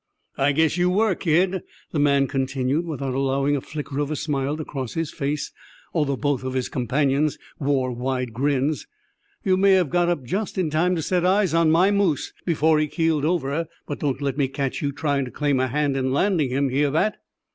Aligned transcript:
"I 0.35 0.51
guess 0.51 0.77
you 0.77 0.89
were, 0.89 1.13
kid," 1.13 1.61
the 1.91 1.99
man 1.99 2.25
continued, 2.25 2.87
without 2.87 3.13
allowing 3.13 3.55
a 3.55 3.61
flicker 3.61 3.99
of 3.99 4.09
a 4.09 4.15
smile 4.15 4.57
to 4.57 4.65
cross 4.65 4.95
his 4.95 5.11
face, 5.11 5.51
although 5.93 6.17
both 6.17 6.43
of 6.43 6.55
his 6.55 6.69
companions 6.69 7.37
wore 7.59 7.91
wide 7.91 8.33
grins. 8.33 8.87
"You 9.43 9.57
may 9.57 9.73
have 9.73 9.91
got 9.91 10.09
up 10.09 10.23
just 10.23 10.57
in 10.57 10.71
time 10.71 10.95
to 10.95 11.03
set 11.03 11.23
eyes 11.23 11.53
on 11.53 11.69
my 11.69 11.91
moose 11.91 12.33
before 12.47 12.79
he 12.79 12.87
keeled 12.87 13.25
over; 13.25 13.67
but 13.85 13.99
don't 13.99 14.23
let 14.23 14.37
me 14.39 14.47
catch 14.47 14.81
you 14.81 14.91
trying 14.91 15.23
to 15.25 15.29
claim 15.29 15.59
a 15.59 15.67
hand 15.67 15.95
in 15.95 16.11
landing 16.11 16.49
him; 16.49 16.69
hear 16.69 16.89
that?" 16.89 17.17